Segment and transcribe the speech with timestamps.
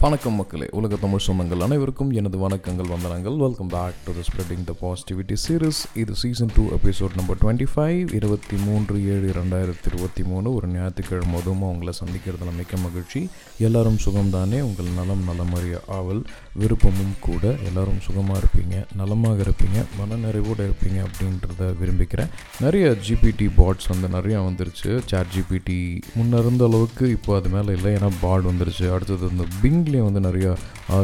[0.00, 0.66] வணக்கம் மக்களே.
[0.70, 3.36] உலக தமிழ் சொந்தங்கள் அனைவருக்கும் எனது வணக்கங்கள் வந்தனங்கள்.
[3.36, 8.14] Welcome back to the spreading the positivity series இது season two episode number twenty five
[8.14, 10.54] இருபத்தி மூன்று ஏழு ரெண்டாயிரத்தி இருபத்தி மூணு.
[10.54, 13.28] ஒரு ஞாயிற்றுக்கிழமை அதுவும் உங்களை சந்திக்கிறதுல மிக்க மகிழ்ச்சி.
[13.58, 14.60] எல்லாரும் சுகம்தானே?
[14.68, 16.22] உங்கள் நலம் நலமறிய ஆவல்.
[16.60, 17.54] விருப்பமும் கூட.
[17.64, 22.28] எல்லாரும் சுகமாக இருப்பீங்க நலமாக இருப்பீங்க மனநிறைவோடு இருப்பீங்க அப்படின்றத விரும்பிக்கிறேன்.
[22.60, 25.00] நிறைய ஜிபிடி பாட்ஸ் வந்து நிறையா வந்துருச்சு.
[25.06, 27.92] சாட் ஜிபிடி முன்னே இருந்த அளவுக்கு இப்போ அது மேலே இல்லை.
[27.92, 28.92] ஏன்னா பாட் வந்துருச்சு.
[28.94, 29.44] அடுத்தது இந்த
[29.90, 30.50] பிங்லேயே வந்து நிறையா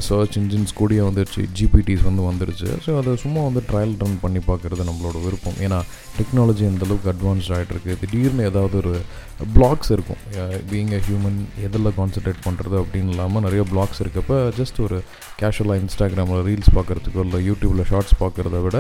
[0.06, 2.68] சர்ச் இன்ஜின்ஸ் கூடிய வந்துருச்சு ஜிபிடிஸ் வந்து வந்துருச்சு.
[2.84, 5.58] ஸோ அதை சும்மா வந்து ட்ரையல் ரன் பண்ணி பார்க்குறது நம்மளோட விருப்பம்.
[5.66, 5.78] ஏன்னா
[6.18, 8.92] டெக்னாலஜி அந்தளவுக்கு அட்வான்ஸ்ட் ஆகிட்டுருக்கு திடீர்னு ஏதாவது ஒரு
[9.56, 10.20] பிளாக்ஸ் இருக்கும்.
[10.70, 14.98] பீங் அ ஹியூமன் எதில் கான்சன்ட்ரேட் பண்ணுறது அப்படின்னு இல்லாமல் நிறைய பிளாக்ஸ் இருக்கப்போ ஜஸ்ட் ஒரு
[15.40, 18.76] கேஷுவலாக இன்ஸ்டாகிராமில் ரீல்ஸ் பார்க்குறதுக்கோ இல்லை யூடியூப்பில் ஷார்ட்ஸ் பார்க்குறத விட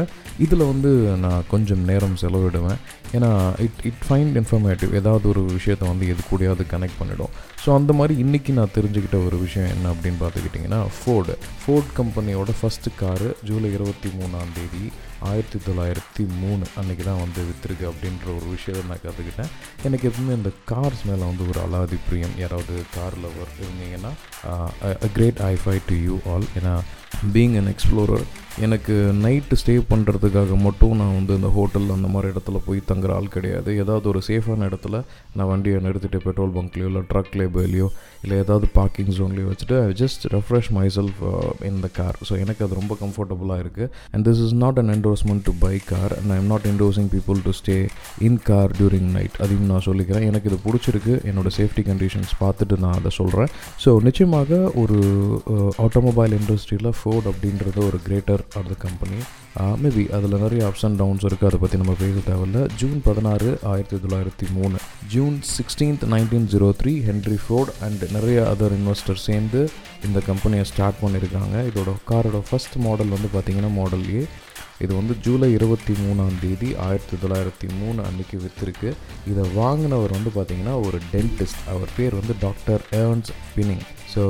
[0.46, 0.92] இதில் வந்து
[1.24, 2.80] நான் கொஞ்சம் நேரம் செலவிடுவேன்.
[3.16, 3.30] ஏன்னா
[3.66, 7.34] இட் இட் ஃபைண்ட் இன்ஃபர்மேட்டிவ் ஏதாவது ஒரு விஷயத்தை வந்து எது கூடயாவது கனெக்ட் பண்ணிடும்.
[7.64, 12.96] ஸோ அந்த மாதிரி இன்றைக்கி நான் தெரிஞ்சுக்கிட்ட ஒரு விஷயம் என்ன அப்படின்னு பார்த்துக்கிட்டிங்கன்னா ஃபோர்டு ஃபோர்ட் கம்பெனியோட ஃபஸ்ட்டு
[12.96, 14.84] காரு ஜூலை இருபத்தி மூணாம் தேதி
[15.30, 19.52] ஆயிரத்தி தொள்ளாயிரத்தி மூணு அன்றைக்கி தான் வந்து விற்றுருக்கு அப்படின்ற ஒரு விஷயத்தை நான் கற்றுக்கிட்டேன்
[19.88, 22.36] எனக்கு எப்பவுமே அந்த கார்ஸ் மேலே வந்து ஒரு அலாதி பிரியம்.
[22.44, 24.12] யாராவது கார் லவர் இருந்தீங்கன்னா
[25.18, 26.74] great high five to you all ஏன்னா
[27.34, 28.26] பீங் அன் எக்ஸ்ப்ளோரர்
[28.64, 33.32] எனக்கு நைட்டு ஸ்டே பண்ணுறதுக்காக மட்டும் நான் வந்து இந்த ஹோட்டல் அந்த மாதிரி இடத்துல போய் தங்குற ஆள்
[33.34, 33.70] கிடையாது.
[33.82, 35.02] ஏதாவது ஒரு சேஃபான இடத்துல
[35.36, 37.88] நான் வண்டியை நிறுத்திட்டு பெட்ரோல் பங்க்லேயோ இல்லை ட்ரக் லேபிள்லையோ
[38.22, 41.20] இல்லை ஏதாவது பார்க்கிங் ஜோன்லேயோ வச்சுட்டு I just refresh myself
[41.70, 45.44] in the car so எனக்கு அது ரொம்ப கம்ஃபர்டபுளாக இருக்குது and this is not an endorsement
[45.48, 47.76] to buy car and I am not endorsing people to stay
[48.28, 50.26] in car during night அதையும் நான் சொல்லிக்கிறேன்.
[50.30, 51.14] எனக்கு இது பிடிச்சிருக்கு.
[51.30, 53.50] என்னோட சேஃப்டி கண்டிஷன்ஸ் பார்த்துட்டு நான் அதை சொல்கிறேன்
[53.84, 54.98] ஸோ நிச்சயமாக ஒரு
[55.86, 59.18] ஆட்டோமொபைல் இண்டஸ்ட்ரியில் ஃபோர்ட் அப்படின்றது ஒரு greater of the company
[59.82, 62.58] maybe அதில் நிறைய அப்ஸ் அண்ட் டவுன்ஸ் இருக்குது அதை பற்றி நம்ம பேச தேவையில்ல.
[62.80, 64.76] ஜூன் பதினாறு ஆயிரத்தி தொள்ளாயிரத்தி மூணு.
[65.14, 69.62] June sixteenth nineteen zero three Henry Ford and நிறைய அதர் இன்வெஸ்டர் சேர்ந்து
[70.08, 71.56] இந்த கம்பெனியை ஸ்டார்ட் பண்ணியிருக்காங்க.
[71.70, 74.24] இதோட காரோட ஃபஸ்ட் மாடல் வந்து பார்த்திங்கன்னா மாடல் ஏ
[74.80, 78.90] இது வந்து ஜூலை இருபத்தி மூணாம் தேதி ஆயிரத்தி தொள்ளாயிரத்தி மூணு அன்றைக்கி விற்றுருக்கு
[79.26, 83.84] இதை வாங்கினவர் வந்து பார்த்திங்கன்னா ஒரு டென்டிஸ்ட் அவர் பேர் வந்து டாக்டர் ஏர்ன்ஸ் பினிங்
[84.14, 84.22] ஸோ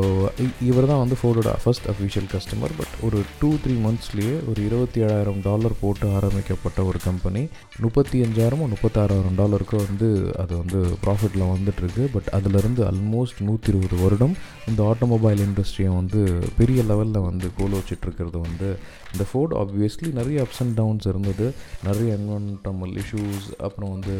[0.60, 5.40] இவர் தான் வந்து ஃபோர்டோட ஃபஸ்ட் அஃபிஷியல் கஸ்டமர் பட் ஒரு டூ த்ரீ மந்த்ஸ்லேயே ஒரு இருபத்தி ஏழாயிரம்
[5.40, 7.42] டாலர் போட்டு ஆரம்பிக்கப்பட்ட ஒரு கம்பெனி
[7.80, 10.08] முப்பத்தி அஞ்சாயிரமும் முப்பத்தாறாயிரம் டாலருக்கும் வந்து
[10.38, 12.04] அது வந்து ப்ராஃபிட்டில் வந்துட்டுருக்கு.
[12.12, 14.34] பட் அதிலிருந்து ஆல்மோஸ்ட் நூற்றி இருபது வருடம்
[14.66, 16.20] இந்த ஆட்டோமொபைல் இண்டஸ்ட்ரியை வந்து
[16.56, 18.68] பெரிய லெவலில் வந்து கோல் இருக்கிறது வந்து
[19.12, 21.54] இந்த ஃபோர்டு ஆப்வியஸ்லி நிறைய அப்ஸ் அண்ட் டவுன்ஸ் இருந்தது.
[21.84, 24.16] நிறைய என்வரன்மெண்டல் இஷ்யூஸ் அப்புறம் வந்து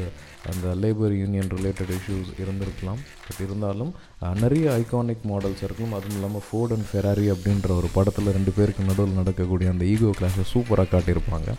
[0.53, 3.01] அந்த லேபர் யூனியன் ரிலேட்டட் இஷ்யூஸ் இருந்திருக்கலாம்.
[3.27, 3.95] பட் இருந்தாலும்
[4.43, 5.93] நிறைய ஐகானிக் மாடல்ஸ் இருக்கும்.
[5.97, 10.45] அதுவும் இல்லாமல் ஃபோர்ட் அண்ட் ஃபெராரி அப்படின்ற ஒரு படத்தில் ரெண்டு பேருக்கு நடுவில் நடக்கக்கூடிய அந்த ஈகோ கிளாஸை
[10.53, 11.51] சூப்பராக காட்டியிருப்பாங்க.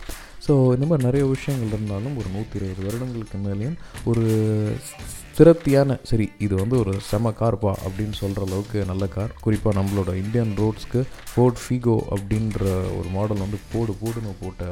[0.46, 3.78] ஸோ இந்த மாதிரி நிறைய விஷயங்கள் இருந்தாலும் ஒரு நூற்றி இருபது வருடங்களுக்கு மேலேயும்
[4.10, 4.24] ஒரு
[5.38, 10.52] திருப்தியான சரி இது வந்து ஒரு செம கார்ப்பா அப்படின்னு சொல்கிற அளவுக்கு நல்ல கார் குறிப்பாக நம்மளோட இந்தியன்
[10.60, 11.00] ரோட்ஸ்க்கு
[11.32, 12.62] ஃபோர்ட் ஃபீகோ அப்படின்ற
[12.98, 14.64] ஒரு மாடல் வந்து போடு போடுன்னு போட்ட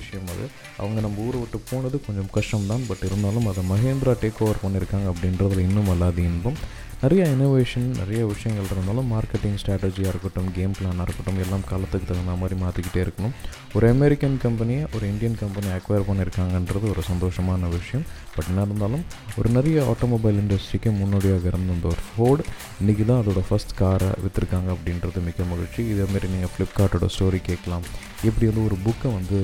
[0.00, 0.44] விஷயம் அது.
[0.82, 2.86] அவங்க நம்ம ஊரை விட்டு போனது கொஞ்சம் கஷ்டம்தான்.
[2.90, 6.60] பட் இருந்தாலும் அதை மகேந்திரா டேக் ஓவர் பண்ணியிருக்காங்க அப்படின்றதுல இன்னும் அல்லாத இன்பம்.
[7.02, 12.56] நிறைய இனோவேஷன் நிறைய விஷயங்கள் இருந்தாலும் மார்க்கெட்டிங் ஸ்ட்ராட்டஜியாக இருக்கட்டும் கேம் பிளானாக இருக்கட்டும் எல்லாம் காலத்துக்கு தகுந்த மாதிரி
[12.62, 13.32] மாற்றிக்கிட்டே இருக்கணும்.
[13.76, 18.04] ஒரு அமெரிக்கன் கம்பெனியை ஒரு இந்தியன் கம்பெனி அக்வயர் பண்ணியிருக்காங்கன்றது ஒரு சந்தோஷமான விஷயம்.
[18.34, 19.04] பட் என்ன இருந்தாலும்
[19.38, 22.44] ஒரு நிறைய ஆட்டோமொபைல் இண்டஸ்ட்ரிக்கு முன்னோடியாக இருந்த அந்த ஒரு ஃபோர்டு
[22.82, 25.80] இன்றைக்கி தான் அதோட ஃபஸ்ட் காரை விற்றுருக்காங்க அப்படின்றது மிக மகிழ்ச்சி.
[25.94, 27.86] இதேமாரி நீங்கள் ஃப்ளிப்கார்ட்டோட ஸ்டோரி கேட்கலாம்.
[28.28, 29.38] எப்படி வந்து ஒரு புக்கை வந்து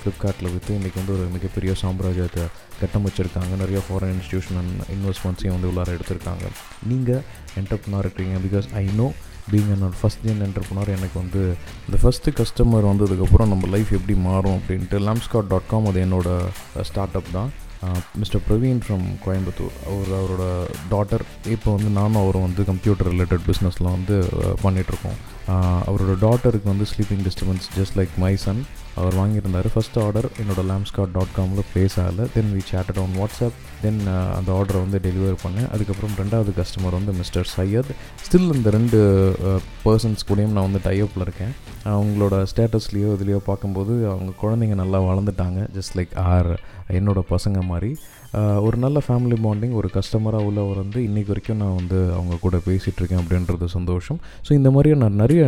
[0.00, 2.44] ஃப்ளிப்கார்ட்டில் விற்று இன்றைக்கி வந்து ஒரு மிகப்பெரிய சாம்ராஜ்யத்தை
[2.82, 3.52] கட்டமைச்சிருக்காங்க.
[3.64, 6.46] நிறைய ஃபாரின் இன்ஸ்டியூஷன் அண்ட் இன்வெஸ்ட்மெண்ட்ஸையும் வந்து உள்ளார எடுத்திருக்காங்க.
[6.92, 7.22] நீங்கள்
[7.60, 9.08] என்டர்ப்ரனர் இருக்கிறீங்க பிகாஸ் ஐ நோ
[9.52, 11.40] பீங் என்னோட ஃபஸ்ட் ஜென் என்டர்ப்ரனர் எனக்கு வந்து
[11.86, 17.18] இந்த ஃபஸ்ட்டு கஸ்டமர் வந்ததுக்கப்புறம் நம்ம லைஃப் எப்படி மாறும் அப்படின்ட்டு லாம்ஸ்காட் டாட் காம் அது என்னோடய ஸ்டார்ட்
[17.20, 17.50] அப் தான்.
[18.20, 19.74] Mr Praveen from Coimbatore.
[19.90, 20.44] அவர் அவரோட
[20.92, 21.22] டாட்டர்
[21.54, 24.16] இப்போ வந்து நானும் அவரும் வந்து கம்ப்யூட்டர் ரிலேட்டட் பிஸ்னஸில் வந்து
[24.64, 25.18] பண்ணிகிட்ருக்கோம்
[25.88, 28.60] அவரோட டாட்டருக்கு வந்து sleeping disturbance just like my son
[28.98, 29.68] அவர் வாங்கியிருந்தார்.
[29.74, 32.24] ஃபஸ்ட் ஆர்டர் என்னோடய லேம்ஸ்காட் டாட் காமில் ப்ளேஸ் ஆகலை.
[32.36, 34.00] Then we chatted on WhatsApp then
[34.38, 35.68] அந்த ஆர்டரை வந்து டெலிவர் பண்ணேன்.
[35.74, 37.92] அதுக்கப்புறம் ரெண்டாவது கஸ்டமர் வந்து மிஸ்டர் சையத்
[38.26, 38.98] ஸ்டில் இந்த ரெண்டு
[39.50, 41.54] uh, பர்சன்ஸ் கூடயும் நான் வந்து டைஅப்பில் இருக்கேன்.
[41.96, 45.60] அவங்களோட ஸ்டேட்டஸ்லேயோ இதுலேயோ பார்க்கும்போது அவங்க குழந்தைங்க நல்லா வளர்ந்துட்டாங்க.
[45.78, 46.52] ஜஸ்ட் லைக் ஆர்
[46.98, 47.92] என்னோடய பசங்க மாதிரி.
[48.66, 53.20] ஒரு நல்ல ஃபேமிலி பாண்டிங் ஒரு கஸ்டமராக உள்ளவர் வந்து இன்றைக்கி வரைக்கும் நான் வந்து அவங்க கூட பேசிகிட்ருக்கேன்
[53.22, 54.18] அப்படின்றது சந்தோஷம்.
[54.46, 55.42] ஸோ இந்த மாதிரியே நான் நிறைய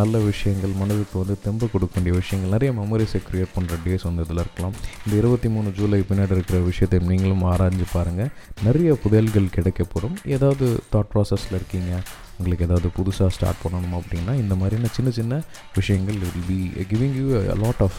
[0.00, 4.44] நல்ல விஷயங்கள் மனதுக்கு வந்து தெம்பு கொடுக்க வேண்டிய விஷயங்கள் நிறைய மெமரிஸை க்ரியேட் பண்ணுற டேஸ் வந்து இதில்
[4.44, 4.76] இருக்கலாம்.
[5.04, 8.32] இந்த இருபத்தி மூணு ஜூலை பின்னாடி இருக்கிற விஷயத்தை நீங்களும் ஆராய்ஞ்சு பாருங்கள்
[8.68, 11.92] நிறைய புதையல்கள் கிடைக்கப்படும் ஏதாவது தாட் ப்ராசஸில் இருக்கீங்க
[12.40, 15.38] உங்களுக்கு ஏதாவது புதுசாக ஸ்டார்ட் பண்ணணும் அப்படின்னா இந்த மாதிரியான சின்ன சின்ன
[15.78, 16.58] விஷயங்கள் will be
[16.90, 17.98] giving you a lot of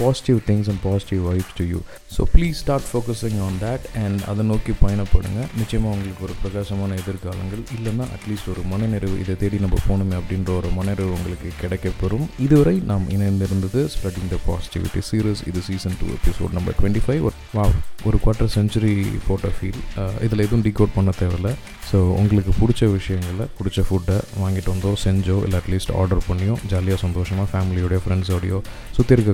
[0.00, 1.80] positive things and positive vibes to you
[2.16, 5.40] so please start focusing on that and அதை நோக்கி பயணப்படுங்க.
[5.60, 10.70] நிச்சயமாக உங்களுக்கு ஒரு பிரகாசமான எதிர்காலங்கள் இல்லைன்னா அட்லீஸ்ட் ஒரு மனநிறைவு இதை தேடி நம்ம போகணுமே அப்படின்ற ஒரு
[10.78, 12.26] மனநிறைவு உங்களுக்கு கிடைக்கப்பெறும்.
[12.46, 17.22] இதுவரை நாம் இணைந்திருந்தது ஸ்ப்ரெட்டிங் த பாசிட்டிவிட்டி சீரியஸ் இது season two episode number twenty five
[17.58, 17.66] வா
[18.08, 18.94] ஒரு குவார்ட்டர் செஞ்சுரி
[19.26, 19.80] போட்ட ஃபீல்
[20.26, 21.50] இதில் எதுவும் டீகோட் பண்ண தேவையில்ல.
[21.90, 27.46] ஸோ உங்களுக்கு பிடிச்ச விஷயங்களில் பிடிச்ச ஃபுட்டை வாங்கிட்டு வந்தோ செஞ்சோ இல்லை அட்லீஸ்ட் ஆர்டர் பண்ணியோ ஜாலியாக சந்தோஷமாக
[27.52, 28.58] ஃபேமிலியோடய ஃப்ரெண்ட்ஸோடையோ
[28.96, 29.32] சுற்றி இருக்க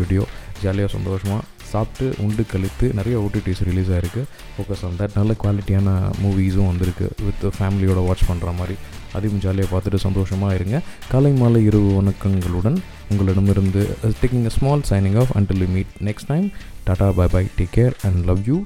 [0.00, 0.24] வீடியோ
[0.62, 1.42] ஜாலியாக சந்தோஷமாக
[1.72, 4.22] சாப்பிட்டு உண்டு கழித்து நிறைய ஓடிடிஸ் ரிலீஸ் ஆகிருக்கு
[4.54, 5.88] ஃபோக்கஸ் ஆன் தட் நல்ல குவாலிட்டியான
[6.22, 8.76] மூவிஸும் வந்திருக்கு வித் ஃபேமிலியோட வாட்ச் பண்ணுற மாதிரி.
[9.16, 10.76] அதையும் ஜாலியாக பார்த்துட்டு சந்தோஷமாக இருங்க.
[11.12, 12.78] காலை மாலை இரவு வணக்கங்களுடன்
[13.12, 13.82] உங்களிடமிருந்து
[14.20, 16.46] taking a small signing off until meet next time
[16.88, 18.58] tata bye bye take care and love you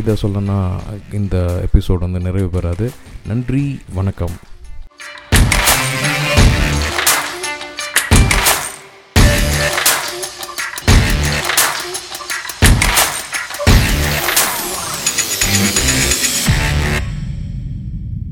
[0.00, 0.60] இதை சொல்லனா
[1.20, 1.36] இந்த
[1.68, 2.88] எபிசோட் வந்து நிறைவு பெறாது.
[3.32, 3.64] நன்றி
[3.98, 4.36] வணக்கம்.